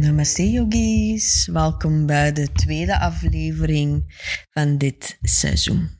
[0.00, 4.04] Namaste yogis, welkom bij de tweede aflevering
[4.50, 5.90] van dit seizoen.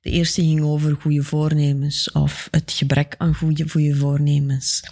[0.00, 4.82] De eerste ging over goede voornemens of het gebrek aan goede, goede voornemens.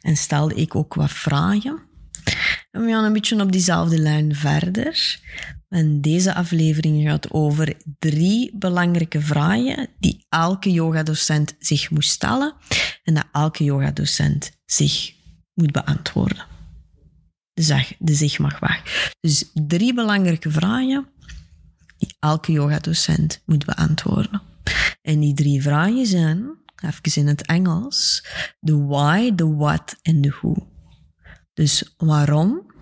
[0.00, 1.82] En stelde ik ook wat vragen.
[2.70, 5.20] En we gaan een beetje op diezelfde lijn verder.
[5.68, 12.54] En deze aflevering gaat over drie belangrijke vragen die elke yogadocent zich moet stellen
[13.02, 15.12] en dat elke yogadocent zich
[15.54, 16.51] moet beantwoorden
[17.54, 19.12] de, zich mag wagen.
[19.20, 21.06] Dus drie belangrijke vragen
[21.98, 24.42] die elke yogadocent moet beantwoorden.
[25.02, 26.50] En die drie vragen zijn,
[26.84, 28.26] even in het Engels,
[28.60, 30.68] de why, de what en de who.
[31.54, 32.72] Dus waarom,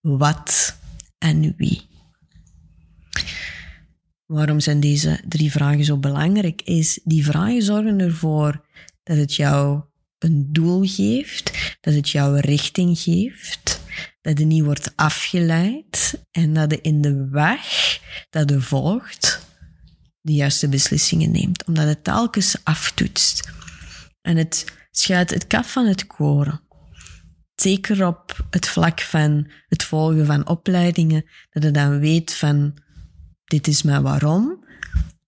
[0.00, 0.76] wat
[1.18, 1.86] en wie.
[4.26, 6.62] Waarom zijn deze drie vragen zo belangrijk?
[6.62, 8.66] Is die vragen zorgen ervoor
[9.02, 9.82] dat het jou
[10.18, 13.80] een doel geeft, dat het jou richting geeft,
[14.20, 19.46] dat je niet wordt afgeleid en dat je in de weg dat je volgt
[20.20, 21.64] de juiste beslissingen neemt.
[21.64, 23.50] Omdat het telkens aftoetst.
[24.20, 26.60] En het schuilt het kaf van het koren.
[27.54, 32.74] Zeker op het vlak van het volgen van opleidingen, dat je dan weet van
[33.44, 34.64] dit is mijn waarom,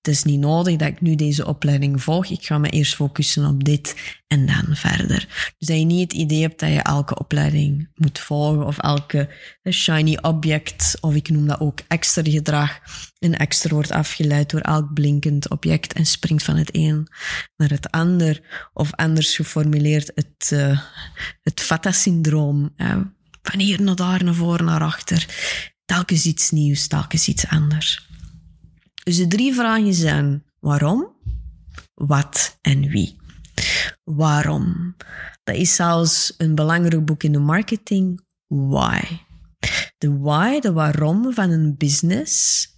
[0.02, 2.26] het is niet nodig dat ik nu deze opleiding volg.
[2.26, 5.52] Ik ga me eerst focussen op dit en dan verder.
[5.58, 9.28] Dus dat je niet het idee hebt dat je elke opleiding moet volgen of elke
[9.70, 12.78] shiny object, of ik noem dat ook extra gedrag,
[13.18, 17.08] en extra wordt afgeleid door elk blinkend object en springt van het een
[17.56, 18.68] naar het ander.
[18.72, 20.80] Of anders geformuleerd het, uh,
[21.42, 22.74] het Vata-syndroom.
[23.42, 25.26] van hier naar daar, naar voor, naar achter.
[25.84, 28.09] Telkens iets nieuws, telkens iets anders.
[29.02, 31.08] Dus de drie vragen zijn waarom,
[31.94, 33.18] wat en wie.
[34.04, 34.96] Waarom?
[35.42, 38.20] Dat is zelfs een belangrijk boek in de marketing.
[38.46, 39.00] Why?
[39.98, 42.68] De why, de waarom van een business,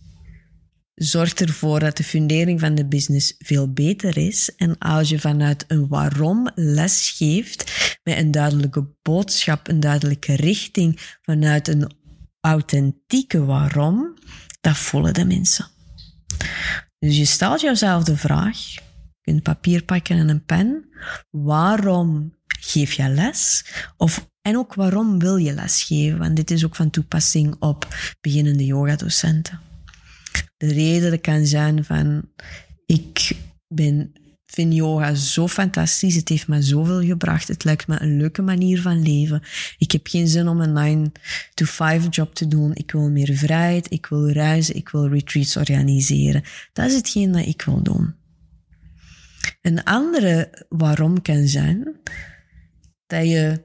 [0.94, 4.54] zorgt ervoor dat de fundering van de business veel beter is.
[4.56, 7.72] En als je vanuit een waarom les geeft,
[8.02, 11.92] met een duidelijke boodschap, een duidelijke richting, vanuit een
[12.40, 14.14] authentieke waarom,
[14.60, 15.70] dat voelen de mensen.
[16.98, 18.80] Dus je stelt jezelf de vraag, je
[19.20, 20.88] kunt papier pakken en een pen,
[21.30, 23.64] waarom geef je les?
[23.96, 26.18] Of, en ook waarom wil je les geven?
[26.18, 27.88] Want dit is ook van toepassing op
[28.20, 29.60] beginnende yogadocenten.
[30.56, 32.28] De reden kan zijn van,
[32.86, 33.36] ik
[33.68, 34.12] ben
[34.52, 36.14] vind yoga zo fantastisch.
[36.14, 37.48] Het heeft me zoveel gebracht.
[37.48, 39.42] Het lijkt me een leuke manier van leven.
[39.78, 41.10] Ik heb geen zin om een
[42.02, 42.70] 9-to-5 job te doen.
[42.74, 43.90] Ik wil meer vrijheid.
[43.90, 44.76] Ik wil reizen.
[44.76, 46.42] Ik wil retreats organiseren.
[46.72, 48.14] Dat is hetgeen dat ik wil doen.
[49.60, 51.96] Een andere waarom kan zijn
[53.06, 53.64] dat je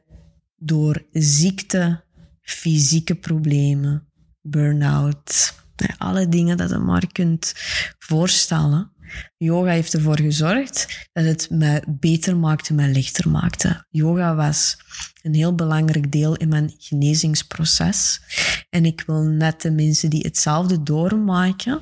[0.56, 2.04] door ziekte,
[2.42, 4.08] fysieke problemen,
[4.42, 5.54] burn-out,
[5.98, 7.54] alle dingen dat je maar kunt
[8.00, 8.92] voorstellen,
[9.38, 13.85] Yoga heeft ervoor gezorgd dat het mij beter maakte, mij lichter maakte.
[13.90, 14.78] Yoga was
[15.22, 18.22] een heel belangrijk deel in mijn genezingsproces.
[18.69, 21.81] En ik wil net de mensen die hetzelfde doormaken,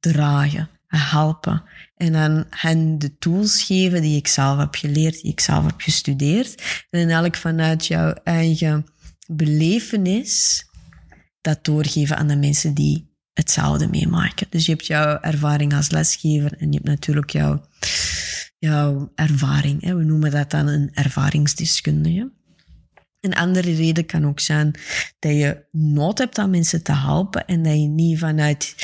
[0.00, 1.62] dragen, helpen.
[1.96, 5.80] En dan hen de tools geven die ik zelf heb geleerd, die ik zelf heb
[5.80, 6.84] gestudeerd.
[6.90, 8.84] En elk vanuit jouw eigen
[9.26, 10.64] belevenis
[11.40, 14.46] dat doorgeven aan de mensen die hetzelfde meemaken.
[14.50, 17.64] Dus je hebt jouw ervaring als lesgever en je hebt natuurlijk jouw,
[18.58, 19.82] jouw ervaring.
[19.82, 22.32] We noemen dat dan een ervaringsdeskundige.
[23.20, 24.74] Een andere reden kan ook zijn
[25.18, 28.74] dat je nood hebt aan mensen te helpen en dat je niet vanuit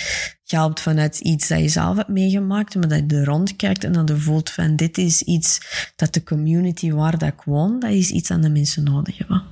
[0.50, 4.08] helpt vanuit iets dat je zelf hebt meegemaakt, maar dat je er rondkijkt en dat
[4.08, 5.61] je voelt van dit is iets
[5.96, 9.43] dat de community waar dat ik woon, dat is iets aan de mensen nodig hebben.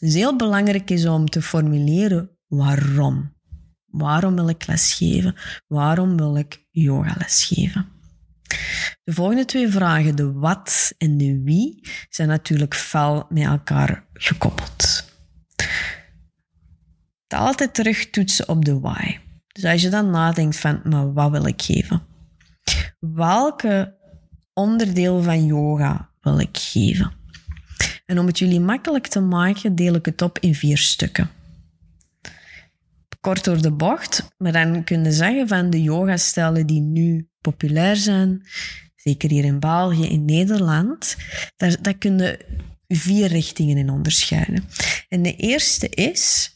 [0.00, 3.36] Dus heel belangrijk is om te formuleren waarom.
[3.98, 5.34] Waarom wil ik lesgeven?
[5.66, 7.86] Waarom wil ik yogales geven?
[9.04, 15.06] De volgende twee vragen, de wat en de wie, zijn natuurlijk fel met elkaar gekoppeld.
[17.28, 19.18] Altijd terug toetsen op de why.
[19.52, 22.02] Dus als je dan nadenkt van, maar wat wil ik geven?
[22.98, 23.96] Welke
[24.52, 27.12] onderdeel van yoga wil ik geven?
[28.06, 31.30] En om het jullie makkelijk te maken, deel ik het op in vier stukken
[33.20, 34.28] kort door de bocht.
[34.36, 38.46] Maar dan kun je zeggen van de yogastijlen die nu populair zijn,
[38.94, 41.16] zeker hier in België, in Nederland,
[41.56, 42.38] daar, daar kun je
[42.88, 44.64] vier richtingen in onderscheiden.
[45.08, 46.50] En de eerste is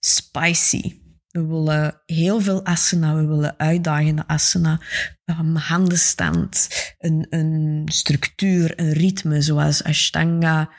[0.00, 0.98] spicy.
[1.28, 4.80] We willen heel veel asana, we willen uitdagende asana,
[5.24, 6.68] um, handenstand,
[6.98, 10.70] een, een structuur, een ritme, zoals Ashtanga,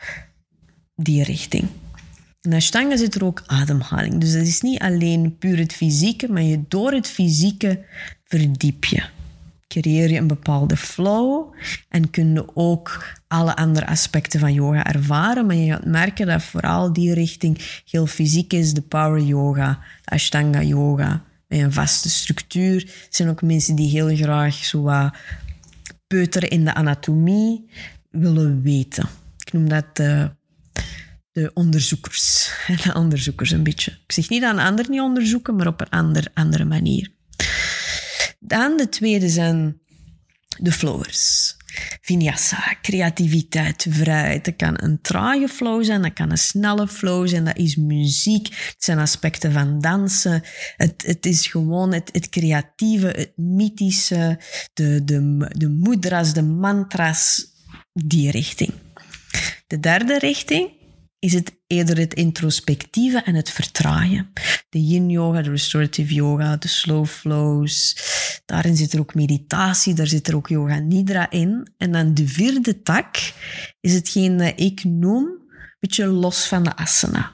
[0.96, 1.70] die richting.
[2.42, 4.18] In Ashtanga zit er ook ademhaling.
[4.18, 7.84] Dus dat is niet alleen puur het fysieke, maar je door het fysieke
[8.24, 9.04] verdiep je.
[9.68, 11.54] Creëer je een bepaalde flow
[11.90, 15.46] en kun je ook alle andere aspecten van yoga ervaren.
[15.46, 18.74] Maar je gaat merken dat vooral die richting heel fysiek is.
[18.74, 22.84] De power yoga, de Ashtanga yoga, met een vaste structuur.
[22.84, 25.14] Er zijn ook mensen die heel graag zo wat
[26.08, 27.70] peuteren in de anatomie
[28.10, 29.10] willen weten.
[29.38, 30.32] Ik noem dat de
[31.32, 32.52] de onderzoekers.
[32.84, 33.92] De onderzoekers een beetje.
[33.92, 37.12] Ik zeg niet aan anderen niet onderzoeken, maar op een ander, andere manier.
[38.40, 39.80] Dan de tweede zijn
[40.58, 41.56] de flowers.
[42.02, 44.46] Vinyasa, creativiteit, vrijheid.
[44.46, 48.48] Dat kan een trage flow zijn, dat kan een snelle flow zijn, dat is muziek.
[48.48, 50.44] Het zijn aspecten van dansen.
[50.78, 54.40] Het, het is gewoon het, het creatieve, het mythische,
[54.74, 57.46] de, de, de mudras, de mantras,
[57.94, 58.72] die richting.
[59.68, 60.80] De derde richting
[61.22, 64.32] is het eerder het introspectieve en het vertragen.
[64.70, 67.96] De yin yoga, de restorative yoga, de slow flows.
[68.46, 71.68] Daarin zit er ook meditatie, daar zit er ook yoga nidra in.
[71.78, 73.34] En dan de vierde tak
[73.80, 77.32] is hetgeen dat ik noem een beetje los van de asana.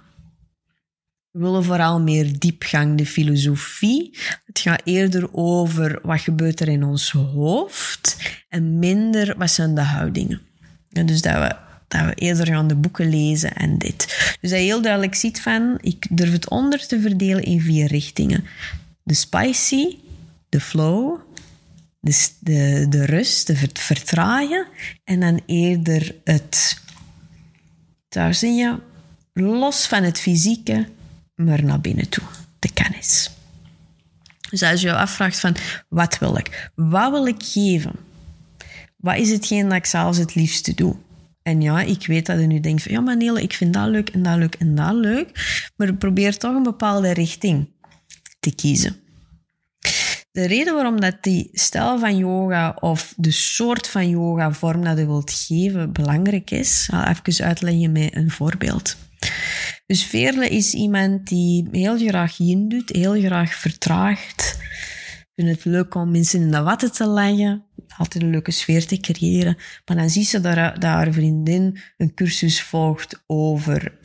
[1.32, 4.18] We willen vooral meer diepgang, de filosofie.
[4.46, 8.18] Het gaat eerder over wat gebeurt er in ons hoofd
[8.50, 10.42] en minder wat zijn de houdingen.
[10.92, 14.06] En dus dat we dat we eerder gaan de boeken lezen en dit.
[14.42, 17.88] Dus dat je heel duidelijk ziet van, ik durf het onder te verdelen in vier
[17.88, 18.46] richtingen.
[19.04, 19.98] De spicy,
[20.50, 21.20] de flow,
[22.00, 24.68] de, de, de rust, het vertragen
[25.04, 26.82] en dan eerder het,
[28.10, 28.80] daar zie je,
[29.34, 30.88] los van het fysieke,
[31.36, 32.24] maar naar binnen toe,
[32.60, 33.30] de kennis.
[34.50, 35.56] Dus als je je afvraagt van,
[35.90, 36.72] wat wil ik?
[36.76, 37.92] Wat wil ik geven?
[38.98, 40.96] Wat is hetgeen dat ik zelfs het liefste doe?
[41.48, 44.10] En ja, ik weet dat je nu denkt van ja, maar ik vind dat leuk
[44.10, 45.30] en dat leuk en dat leuk.
[45.76, 47.70] Maar probeer toch een bepaalde richting
[48.40, 48.96] te kiezen.
[50.32, 54.98] De reden waarom dat die stijl van yoga of de soort van yoga vorm dat
[54.98, 58.98] je wilt geven belangrijk is, ga even uitleggen met een voorbeeld.
[59.86, 64.58] Dus Veerle is iemand die heel graag yin doet, heel graag vertraagt.
[65.38, 67.66] Vindt het leuk om mensen in de watten te leggen
[67.98, 69.58] altijd een leuke sfeer te creëren.
[69.86, 73.98] Maar dan ziet ze dat, dat haar vriendin een cursus volgt over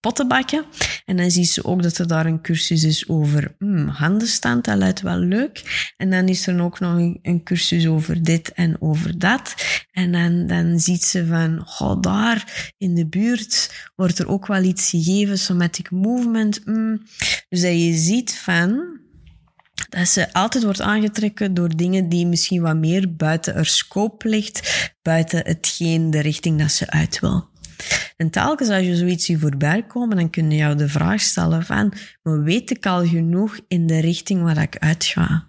[0.00, 0.64] pottenbakken.
[1.04, 4.64] En dan ziet ze ook dat er daar een cursus is over hmm, handenstand.
[4.64, 5.92] Dat lijkt wel leuk.
[5.96, 9.54] En dan is er ook nog een, cursus over dit en over dat.
[9.90, 14.62] En dan, dan ziet ze van, goh, daar in de buurt wordt er ook wel
[14.62, 16.60] iets gegeven, somatic movement.
[16.64, 17.02] Hmm.
[17.48, 18.93] Dus dat je ziet van,
[19.88, 24.92] dat ze altijd wordt aangetrekken door dingen die misschien wat meer buiten haar scope ligt,
[25.02, 27.52] buiten hetgeen de richting dat ze uit wil.
[28.16, 31.64] En telkens als je zoiets ziet voorbij komen, dan kun je jou de vraag stellen
[31.64, 31.92] van,
[32.22, 35.46] maar weet ik al genoeg in de richting waar ik uitga?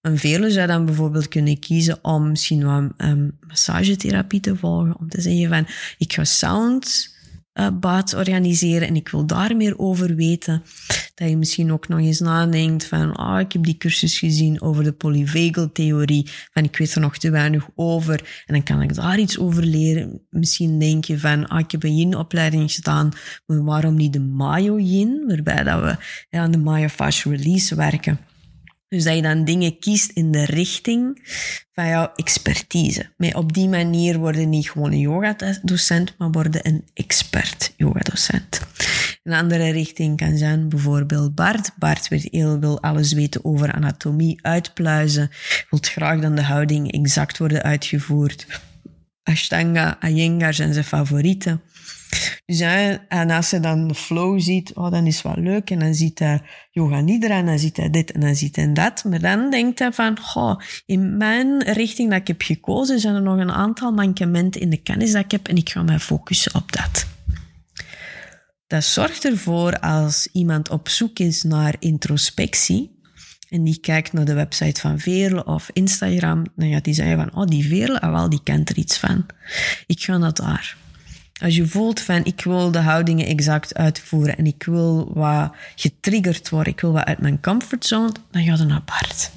[0.00, 5.08] Een vele zou dan bijvoorbeeld kunnen kiezen om misschien wat um, massagetherapie te volgen, om
[5.08, 5.66] te zeggen van,
[5.98, 7.16] ik ga sound
[7.54, 10.62] uh, organiseren en ik wil daar meer over weten.
[11.18, 14.84] Dat je misschien ook nog eens nadenkt van, ah, ik heb die cursus gezien over
[14.84, 18.94] de polyvagal theorie, van ik weet er nog te weinig over en dan kan ik
[18.94, 20.20] daar iets over leren.
[20.30, 23.12] Misschien denk je van, ah, ik heb een yin-opleiding gedaan,
[23.46, 25.96] maar waarom niet de Mayo-yin, waarbij dat we
[26.30, 28.18] ja, aan de myofascial release werken.
[28.88, 31.28] Dus dat je dan dingen kiest in de richting
[31.72, 33.12] van jouw expertise.
[33.16, 38.60] Maar op die manier worden niet gewoon een yogadocent, maar worden een expert yogadocent.
[39.22, 41.70] Een andere richting kan zijn bijvoorbeeld Bart.
[41.78, 45.30] Bart wil, heel, wil alles weten over anatomie, uitpluizen,
[45.70, 48.46] wil graag dan de houding exact worden uitgevoerd.
[49.22, 51.60] Ashtanga, Iyengar zijn zijn favorieten.
[52.46, 52.60] Dus
[53.08, 55.70] en als hij dan de flow ziet, oh, dan is wel leuk.
[55.70, 58.72] En dan ziet hij yoga nidra en dan ziet hij dit en dan ziet hij
[58.72, 59.04] dat.
[59.04, 63.22] Maar dan denkt hij van, goh, in mijn richting dat ik heb gekozen, zijn er
[63.22, 66.54] nog een aantal mankementen in de kennis dat ik heb en ik ga mij focussen
[66.54, 67.06] op dat.
[68.66, 72.96] Dat zorgt ervoor als iemand op zoek is naar introspectie,
[73.48, 77.42] en die kijkt naar de website van Veerle of Instagram, dan gaat die zeggen van,
[77.42, 79.26] oh, die Veerle, ah, wel, die kent er iets van.
[79.86, 80.76] Ik ga naar daar.
[81.40, 86.48] Als je voelt van ik wil de houdingen exact uitvoeren en ik wil wat getriggerd
[86.48, 89.30] worden, ik wil wat uit mijn comfortzone, dan ga je naar apart.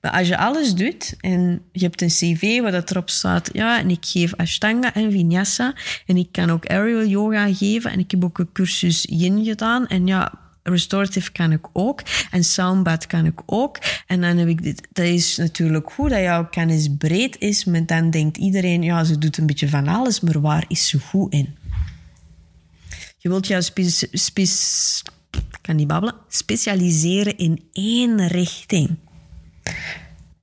[0.00, 3.78] Maar als je alles doet en je hebt een cv waar dat erop staat, ja,
[3.78, 5.74] en ik geef Ashtanga en Vinyasa
[6.06, 9.86] en ik kan ook aerial yoga geven en ik heb ook een cursus yin gedaan
[9.86, 10.32] en ja,
[10.70, 13.78] restorative kan ik ook en soundbath kan ik ook.
[14.06, 17.86] En dan heb ik dit, dat is natuurlijk goed dat jouw kennis breed is, maar
[17.86, 21.32] dan denkt iedereen, ja, ze doet een beetje van alles, maar waar is ze goed
[21.32, 21.56] in?
[23.18, 23.62] Je wilt jou
[24.12, 25.02] spes,
[25.60, 28.96] kan niet babbelen, specialiseren in één richting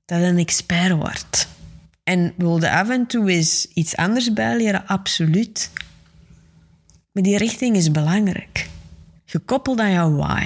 [0.04, 1.48] dat een expert wordt.
[2.04, 3.30] En wilde af en toe
[3.74, 5.70] iets anders bijleren, absoluut.
[7.12, 8.68] Maar die richting is belangrijk.
[9.30, 10.44] Gekoppeld aan jouw why.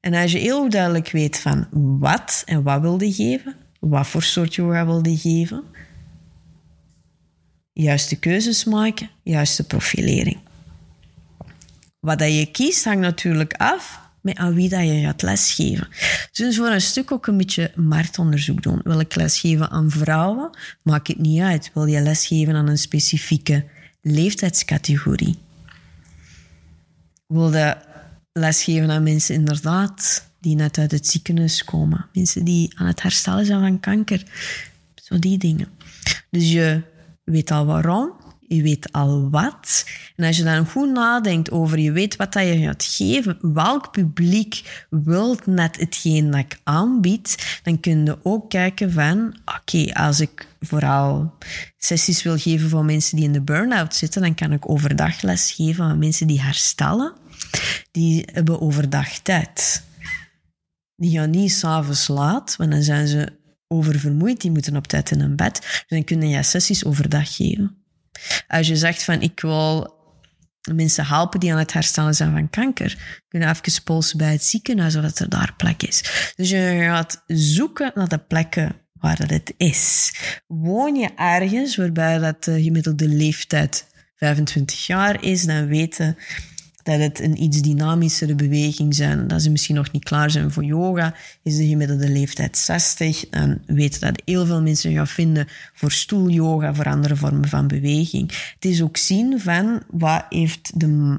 [0.00, 1.66] En als je heel duidelijk weet van
[1.98, 5.62] wat en wat wilde geven, wat voor soort yoga wilde geven,
[7.72, 10.38] juiste keuzes maken, juiste profilering.
[12.00, 15.88] Wat dat je kiest hangt natuurlijk af met aan wie dat je gaat lesgeven.
[16.32, 18.80] Dus voor een stuk ook een beetje marktonderzoek doen.
[18.84, 20.50] Wil ik lesgeven aan vrouwen?
[20.82, 21.70] Maakt het niet uit.
[21.74, 23.64] Wil je lesgeven aan een specifieke
[24.02, 25.43] leeftijdscategorie?
[27.26, 27.76] Wil je
[28.32, 32.06] lesgeven aan mensen inderdaad die net uit het ziekenhuis komen?
[32.12, 34.22] Mensen die aan het herstellen zijn van kanker?
[34.94, 35.68] Zo die dingen.
[36.30, 36.82] Dus je
[37.24, 38.12] weet al waarom,
[38.48, 39.84] je weet al wat.
[40.16, 43.92] En als je dan goed nadenkt over, je weet wat dat je gaat geven, welk
[43.92, 50.20] publiek wil net hetgeen dat ik aanbied, dan kun je ook kijken van, oké, als
[50.20, 51.34] ik vooral
[51.76, 55.52] sessies wil geven voor mensen die in de burn-out zitten, dan kan ik overdag les
[55.52, 57.12] geven aan mensen die herstellen.
[57.90, 59.82] Die hebben overdag tijd.
[60.96, 63.32] Die gaan niet s'avonds laat, want dan zijn ze
[63.68, 65.60] oververmoeid, die moeten op tijd in een bed.
[65.60, 67.83] Dus dan kun je sessies overdag geven.
[68.48, 69.94] Als je zegt van ik wil
[70.72, 74.92] mensen helpen die aan het herstellen zijn van kanker, kunnen even polsen bij het ziekenhuis
[74.92, 76.32] zodat er daar plek is.
[76.36, 80.14] Dus je gaat zoeken naar de plekken waar het is.
[80.46, 86.16] Woon je ergens waarbij dat de gemiddelde leeftijd 25 jaar is, dan weten
[86.84, 89.26] dat het een iets dynamischere beweging zijn.
[89.28, 91.14] Dat ze misschien nog niet klaar zijn voor yoga.
[91.42, 93.28] Is de gemiddelde leeftijd 60.
[93.28, 98.52] En weten dat heel veel mensen gaan vinden voor stoelyoga, voor andere vormen van beweging.
[98.54, 101.18] Het is ook zien van wat heeft de...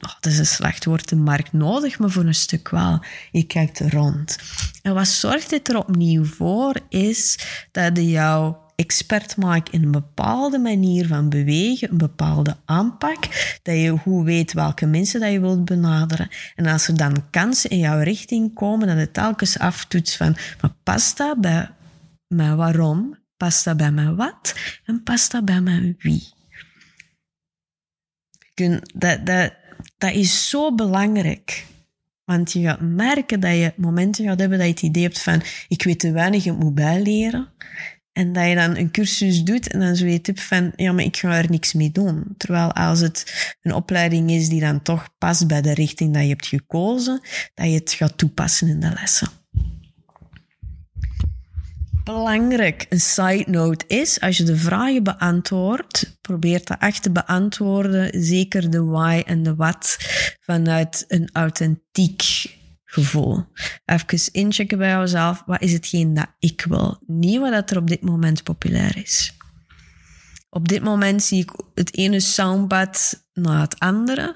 [0.00, 3.04] Oh, dat is een slecht woord, de markt nodig, maar voor een stuk wel.
[3.30, 4.38] Je kijkt rond.
[4.82, 7.38] En wat zorgt dit er opnieuw voor, is
[7.72, 13.18] dat je jouw expert maakt in een bepaalde manier van bewegen, een bepaalde aanpak,
[13.62, 16.28] dat je goed weet welke mensen dat je wilt benaderen.
[16.54, 20.74] En als er dan kansen in jouw richting komen, dat het telkens aftoetst van, maar
[20.82, 21.70] past dat bij
[22.26, 23.18] mijn waarom?
[23.36, 24.54] Past dat bij mijn wat?
[24.84, 26.34] En past dat bij mijn wie?
[28.54, 29.52] Dat, dat,
[29.98, 31.66] dat is zo belangrijk.
[32.24, 35.42] Want je gaat merken dat je momenten gaat hebben dat je het idee hebt van
[35.68, 37.48] ik weet te weinig, ik moet bijleren.
[38.16, 41.04] En dat je dan een cursus doet en dan zo je tip van, ja, maar
[41.04, 42.24] ik ga er niks mee doen.
[42.36, 46.28] Terwijl als het een opleiding is die dan toch past bij de richting dat je
[46.28, 47.20] hebt gekozen,
[47.54, 49.28] dat je het gaat toepassen in de lessen.
[52.04, 58.24] Belangrijk, een side note is, als je de vragen beantwoordt, probeer dat echt te beantwoorden,
[58.24, 59.96] zeker de why en de what,
[60.40, 62.54] vanuit een authentiek
[62.86, 63.44] gevoel.
[63.84, 65.42] Even inchecken bij jezelf.
[65.46, 67.02] Wat is hetgeen dat ik wil?
[67.06, 69.36] Niet wat er op dit moment populair is.
[70.50, 74.34] Op dit moment zie ik het ene soundbad na het andere.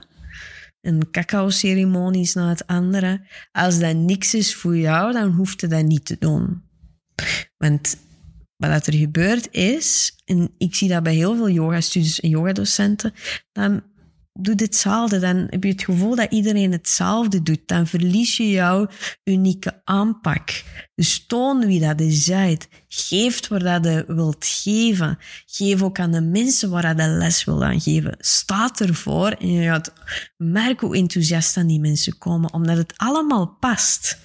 [0.81, 3.27] Een cacao-ceremonies na het andere.
[3.53, 6.63] Als dat niks is voor jou, dan hoef je dat niet te doen.
[7.57, 7.97] Want
[8.57, 13.15] wat er gebeurt is, en ik zie dat bij heel veel yoga-studies en yogadocenten,
[13.53, 13.83] dan
[14.33, 15.19] doe hetzelfde.
[15.19, 17.61] Dan heb je het gevoel dat iedereen hetzelfde doet.
[17.67, 18.89] Dan verlies je jouw
[19.25, 20.65] unieke aanpak.
[20.95, 22.69] Dus toon wie dat je zijt.
[22.89, 25.19] Geef waar dat je wilt geven.
[25.47, 28.15] Geef ook aan de mensen waar je les wil aan geven.
[28.19, 29.93] Sta ervoor en je gaat
[30.37, 34.19] merken hoe enthousiast die mensen komen, omdat het allemaal past.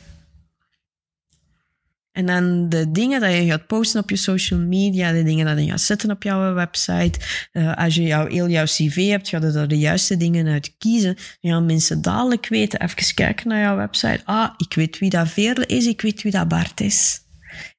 [2.15, 5.65] En dan de dingen dat je gaat posten op je social media, de dingen dat
[5.65, 7.19] je gaat zetten op jouw website.
[7.53, 10.75] Uh, als je jouw, heel jouw cv hebt, ga je er de juiste dingen uit
[10.77, 11.17] kiezen.
[11.41, 14.21] Dan gaan mensen dadelijk weten, even kijken naar jouw website.
[14.23, 17.19] Ah, ik weet wie dat Veerle is, ik weet wie dat Bart is.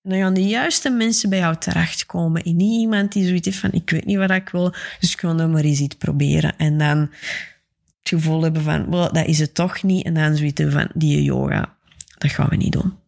[0.03, 2.43] En dan gaan de juiste mensen bij jou terechtkomen.
[2.43, 5.21] En niet iemand die zoiets heeft van, ik weet niet wat ik wil, dus ik
[5.21, 6.57] wil er maar eens iets proberen.
[6.57, 10.05] En dan het gevoel hebben van, well, dat is het toch niet.
[10.05, 11.77] En dan zoiets van, die yoga,
[12.19, 13.05] dat gaan we niet doen.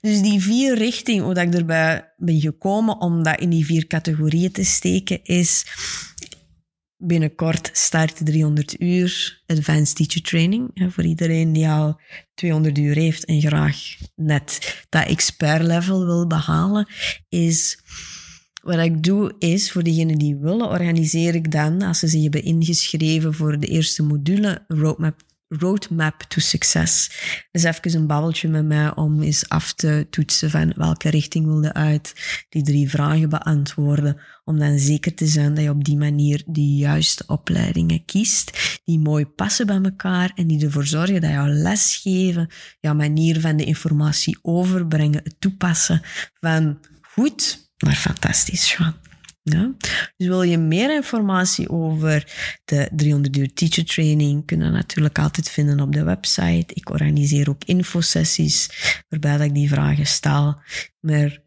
[0.00, 3.86] Dus die vier richtingen, hoe dat ik erbij ben gekomen om dat in die vier
[3.86, 5.64] categorieën te steken, is
[6.96, 10.70] binnenkort start 300 uur Advanced Teacher Training.
[10.88, 12.00] Voor iedereen die al
[12.34, 16.88] 200 uur heeft en graag net dat expert level wil behalen,
[17.28, 17.78] is
[18.62, 22.42] wat ik doe is, voor diegenen die willen, organiseer ik dan, als ze zich hebben
[22.42, 27.10] ingeschreven voor de eerste module, Roadmap roadmap to success.
[27.50, 31.72] Dus even een babbeltje met mij om eens af te toetsen van welke richting wilde
[31.72, 32.14] uit,
[32.48, 36.76] die drie vragen beantwoorden, om dan zeker te zijn dat je op die manier de
[36.76, 42.48] juiste opleidingen kiest, die mooi passen bij elkaar en die ervoor zorgen dat jouw lesgeven,
[42.80, 46.02] jouw manier van de informatie overbrengen, het toepassen
[46.40, 49.09] van goed naar fantastisch gaan.
[49.50, 49.72] Ja?
[50.16, 52.32] Dus wil je meer informatie over
[52.64, 56.74] de 300 uur teacher training, kun je natuurlijk altijd vinden op de website.
[56.74, 58.70] Ik organiseer ook infosessies
[59.08, 60.60] waarbij ik die vragen stel.
[61.00, 61.42] Maar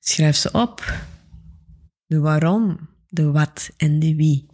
[0.00, 1.04] schrijf ze op.
[2.06, 4.46] De waarom, de wat en de wie.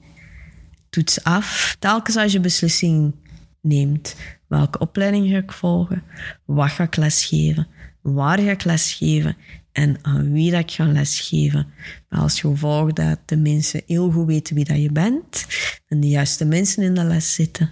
[0.90, 3.14] Toets af, telkens als je beslissing
[3.60, 4.16] neemt.
[4.48, 6.02] Welke opleiding ga ik volgen?
[6.44, 7.66] Wat ga ik lesgeven?
[8.00, 9.36] Waar ga ik lesgeven?
[9.72, 11.66] En aan wie dat ik ga lesgeven.
[12.08, 15.46] Maar als gevolg dat de mensen heel goed weten wie dat je bent
[15.88, 17.70] en de juiste mensen in de les zitten,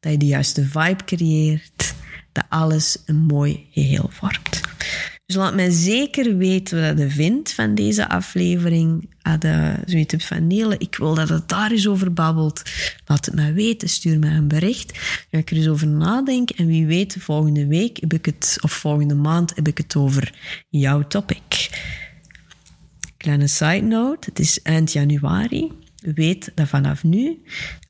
[0.00, 1.94] dat je de juiste vibe creëert,
[2.32, 4.55] dat alles een mooi geheel vormt.
[5.26, 9.14] Dus laat mij zeker weten wat je vindt van deze aflevering.
[9.22, 12.62] Had je zoiets hebt van Nele, ik wil dat het daar eens over babbelt.
[13.06, 14.98] Laat het mij weten, stuur mij een bericht.
[15.30, 16.56] Ga ik er eens over nadenken.
[16.56, 20.34] En wie weet, volgende week heb ik het, of volgende maand heb ik het over
[20.68, 21.70] jouw topic.
[23.16, 25.72] Kleine side note, het is eind januari.
[26.14, 27.42] Weet dat vanaf nu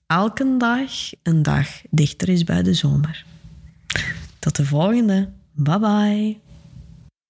[0.06, 0.90] elke dag
[1.22, 3.24] een dag dichter is bij de zomer.
[4.38, 5.28] Tot de volgende.
[5.52, 6.45] Bye bye.